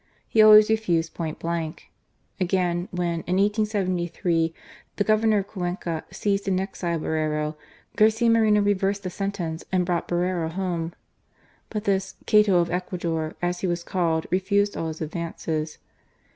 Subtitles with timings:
[0.27, 1.91] He always refused point blank.
[2.39, 4.51] Again, when, in 1873,
[4.95, 7.55] the Governor of Cuenca seized and exiled Borrero,
[7.95, 10.95] Garcia Moreno reversed the sentence and brought Borrero home.
[11.69, 15.77] But this" Cato of Ecuador," as he was called, refused all his advances.